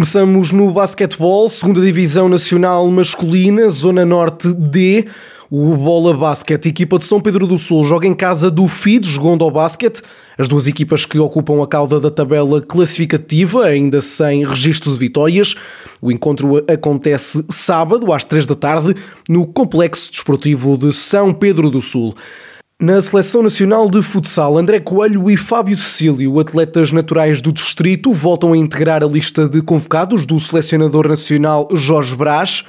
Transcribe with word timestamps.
Começamos 0.00 0.50
no 0.50 0.72
basquetebol, 0.72 1.46
segunda 1.46 1.78
divisão 1.78 2.26
nacional 2.26 2.90
masculina, 2.90 3.68
zona 3.68 4.02
norte 4.02 4.48
D. 4.54 5.04
O 5.50 5.76
Bola 5.76 6.16
Basket, 6.16 6.64
equipa 6.64 6.96
de 6.96 7.04
São 7.04 7.20
Pedro 7.20 7.46
do 7.46 7.58
Sul, 7.58 7.84
joga 7.84 8.06
em 8.06 8.14
casa 8.14 8.50
do 8.50 8.66
FID, 8.66 9.06
jogando 9.06 9.44
ao 9.44 9.50
basquete. 9.50 10.00
As 10.38 10.48
duas 10.48 10.66
equipas 10.66 11.04
que 11.04 11.18
ocupam 11.18 11.62
a 11.62 11.66
cauda 11.66 12.00
da 12.00 12.08
tabela 12.08 12.62
classificativa, 12.62 13.66
ainda 13.66 14.00
sem 14.00 14.42
registro 14.42 14.90
de 14.90 14.98
vitórias. 14.98 15.54
O 16.00 16.10
encontro 16.10 16.64
acontece 16.66 17.44
sábado, 17.50 18.10
às 18.10 18.24
três 18.24 18.46
da 18.46 18.54
tarde, 18.54 18.96
no 19.28 19.46
Complexo 19.46 20.10
Desportivo 20.10 20.78
de 20.78 20.94
São 20.94 21.30
Pedro 21.34 21.68
do 21.68 21.82
Sul. 21.82 22.16
Na 22.80 22.98
Seleção 23.02 23.42
Nacional 23.42 23.90
de 23.90 24.02
Futsal, 24.02 24.56
André 24.56 24.80
Coelho 24.80 25.30
e 25.30 25.36
Fábio 25.36 25.76
Cecílio, 25.76 26.40
atletas 26.40 26.90
naturais 26.92 27.42
do 27.42 27.52
distrito, 27.52 28.10
voltam 28.10 28.54
a 28.54 28.56
integrar 28.56 29.04
a 29.04 29.06
lista 29.06 29.46
de 29.46 29.60
convocados 29.60 30.24
do 30.24 30.40
selecionador 30.40 31.06
nacional 31.06 31.68
Jorge 31.74 32.16
Brás. 32.16 32.64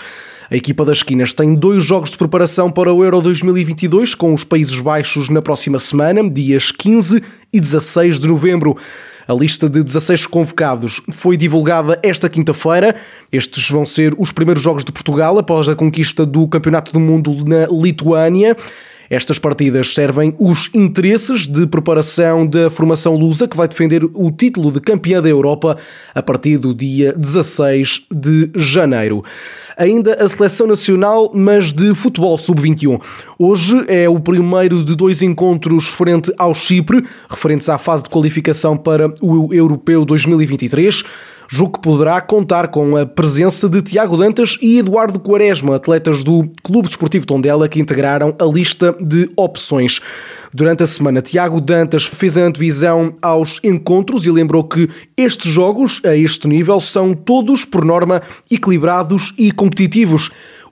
A 0.51 0.55
equipa 0.57 0.83
das 0.83 0.97
esquinas 0.97 1.31
tem 1.31 1.55
dois 1.55 1.85
jogos 1.85 2.09
de 2.09 2.17
preparação 2.17 2.69
para 2.69 2.93
o 2.93 3.01
Euro 3.05 3.21
2022 3.21 4.13
com 4.13 4.33
os 4.33 4.43
Países 4.43 4.77
Baixos 4.81 5.29
na 5.29 5.41
próxima 5.41 5.79
semana, 5.79 6.29
dias 6.29 6.73
15 6.73 7.23
e 7.53 7.61
16 7.61 8.19
de 8.19 8.27
novembro. 8.27 8.75
A 9.25 9.33
lista 9.33 9.69
de 9.69 9.81
16 9.81 10.27
convocados 10.27 11.01
foi 11.13 11.37
divulgada 11.37 11.97
esta 12.03 12.27
quinta-feira. 12.27 12.97
Estes 13.31 13.69
vão 13.69 13.85
ser 13.85 14.13
os 14.17 14.29
primeiros 14.29 14.61
jogos 14.61 14.83
de 14.83 14.91
Portugal 14.91 15.39
após 15.39 15.69
a 15.69 15.75
conquista 15.75 16.25
do 16.25 16.49
Campeonato 16.49 16.91
do 16.91 16.99
Mundo 16.99 17.45
na 17.45 17.65
Lituânia. 17.67 18.57
Estas 19.11 19.37
partidas 19.37 19.93
servem 19.93 20.33
os 20.39 20.69
interesses 20.73 21.45
de 21.45 21.67
preparação 21.67 22.47
da 22.47 22.69
formação 22.69 23.13
lusa 23.17 23.45
que 23.45 23.57
vai 23.57 23.67
defender 23.67 24.05
o 24.05 24.31
título 24.31 24.71
de 24.71 24.79
campeã 24.79 25.21
da 25.21 25.27
Europa 25.27 25.75
a 26.15 26.23
partir 26.23 26.57
do 26.57 26.73
dia 26.73 27.13
16 27.17 28.05
de 28.09 28.49
janeiro. 28.55 29.21
Ainda 29.75 30.13
a 30.13 30.29
seleção 30.29 30.65
nacional, 30.65 31.29
mas 31.33 31.73
de 31.73 31.93
futebol 31.93 32.37
sub-21. 32.37 33.01
Hoje 33.37 33.83
é 33.89 34.07
o 34.07 34.17
primeiro 34.17 34.81
de 34.81 34.95
dois 34.95 35.21
encontros 35.21 35.89
frente 35.89 36.31
ao 36.37 36.55
Chipre, 36.55 37.03
referentes 37.29 37.67
à 37.67 37.77
fase 37.77 38.03
de 38.03 38.09
qualificação 38.09 38.77
para 38.77 39.13
o 39.21 39.53
Europeu 39.53 40.05
2023 40.05 41.03
jogo 41.53 41.73
que 41.73 41.81
poderá 41.81 42.21
contar 42.21 42.69
com 42.69 42.95
a 42.95 43.05
presença 43.05 43.67
de 43.67 43.81
Tiago 43.81 44.15
Dantas 44.15 44.57
e 44.61 44.79
Eduardo 44.79 45.19
Quaresma, 45.19 45.75
atletas 45.75 46.23
do 46.23 46.49
Clube 46.63 46.87
Desportivo 46.87 47.27
Tondela, 47.27 47.67
que 47.67 47.81
integraram 47.81 48.33
a 48.39 48.45
lista 48.45 48.95
de 49.01 49.29
opções. 49.35 49.99
Durante 50.53 50.83
a 50.83 50.87
semana, 50.87 51.21
Tiago 51.21 51.59
Dantas 51.59 52.05
fez 52.05 52.37
a 52.37 52.41
antevisão 52.41 53.13
aos 53.21 53.59
encontros 53.65 54.25
e 54.25 54.31
lembrou 54.31 54.63
que 54.63 54.87
estes 55.17 55.51
jogos, 55.51 55.99
a 56.05 56.15
este 56.15 56.47
nível, 56.47 56.79
são 56.79 57.13
todos, 57.13 57.65
por 57.65 57.83
norma, 57.83 58.21
equilibrados 58.49 59.33
e 59.37 59.51
competitivos. 59.51 60.29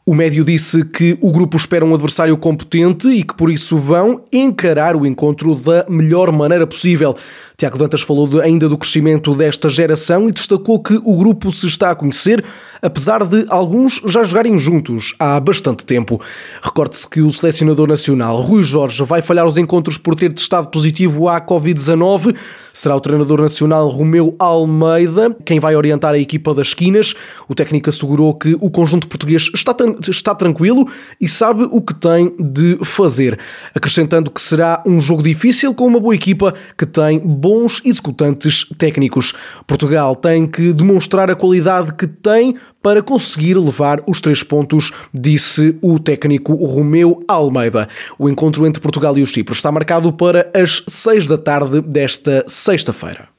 O 0.09 0.15
médio 0.15 0.43
disse 0.43 0.83
que 0.85 1.15
o 1.21 1.31
grupo 1.31 1.55
espera 1.55 1.85
um 1.85 1.93
adversário 1.93 2.35
competente 2.35 3.07
e 3.09 3.23
que 3.23 3.35
por 3.35 3.51
isso 3.51 3.77
vão 3.77 4.23
encarar 4.33 4.95
o 4.95 5.05
encontro 5.05 5.53
da 5.53 5.85
melhor 5.87 6.31
maneira 6.31 6.65
possível. 6.65 7.15
Tiago 7.55 7.77
Dantas 7.77 8.01
falou 8.01 8.27
de, 8.27 8.41
ainda 8.41 8.67
do 8.67 8.75
crescimento 8.75 9.35
desta 9.35 9.69
geração 9.69 10.27
e 10.27 10.31
destacou 10.31 10.81
que 10.81 10.99
o 11.03 11.15
grupo 11.15 11.51
se 11.51 11.67
está 11.67 11.91
a 11.91 11.95
conhecer, 11.95 12.43
apesar 12.81 13.23
de 13.23 13.45
alguns 13.49 14.01
já 14.07 14.23
jogarem 14.23 14.57
juntos 14.57 15.13
há 15.19 15.39
bastante 15.39 15.85
tempo. 15.85 16.19
Recorde-se 16.59 17.07
que 17.07 17.21
o 17.21 17.29
selecionador 17.29 17.87
nacional 17.87 18.41
Rui 18.41 18.63
Jorge 18.63 19.03
vai 19.03 19.21
falhar 19.21 19.45
os 19.45 19.57
encontros 19.57 19.95
por 19.95 20.15
ter 20.15 20.33
testado 20.33 20.69
positivo 20.69 21.29
à 21.29 21.39
Covid-19. 21.39 22.35
Será 22.73 22.95
o 22.95 22.99
treinador 22.99 23.41
nacional 23.41 23.87
Romeu 23.89 24.35
Almeida 24.39 25.37
quem 25.45 25.59
vai 25.59 25.75
orientar 25.75 26.15
a 26.15 26.17
equipa 26.17 26.51
das 26.51 26.69
esquinas. 26.69 27.13
O 27.47 27.53
técnico 27.53 27.89
assegurou 27.89 28.33
que 28.33 28.57
o 28.59 28.71
conjunto 28.71 29.07
português 29.07 29.51
está 29.53 29.71
está 30.07 30.35
tranquilo 30.35 30.87
e 31.19 31.27
sabe 31.27 31.63
o 31.63 31.81
que 31.81 31.93
tem 31.93 32.35
de 32.39 32.77
fazer, 32.83 33.39
acrescentando 33.73 34.31
que 34.31 34.41
será 34.41 34.81
um 34.85 35.01
jogo 35.01 35.23
difícil 35.23 35.73
com 35.73 35.87
uma 35.87 35.99
boa 35.99 36.15
equipa 36.15 36.53
que 36.77 36.85
tem 36.85 37.19
bons 37.19 37.81
executantes 37.83 38.65
técnicos. 38.77 39.33
Portugal 39.65 40.15
tem 40.15 40.45
que 40.45 40.71
demonstrar 40.73 41.29
a 41.29 41.35
qualidade 41.35 41.93
que 41.93 42.07
tem 42.07 42.55
para 42.81 43.01
conseguir 43.01 43.55
levar 43.55 44.01
os 44.07 44.21
três 44.21 44.43
pontos, 44.43 44.91
disse 45.13 45.77
o 45.81 45.99
técnico 45.99 46.53
Romeu 46.53 47.23
Almeida. 47.27 47.87
O 48.17 48.29
encontro 48.29 48.65
entre 48.65 48.81
Portugal 48.81 49.17
e 49.17 49.23
o 49.23 49.27
Chipre 49.27 49.53
está 49.53 49.71
marcado 49.71 50.13
para 50.13 50.49
as 50.53 50.83
seis 50.87 51.27
da 51.27 51.37
tarde 51.37 51.81
desta 51.81 52.45
sexta-feira. 52.47 53.38